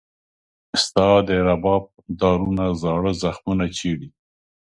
[0.83, 1.83] ستا د رباب
[2.19, 4.09] تارونه زاړه زخمونه چېړي.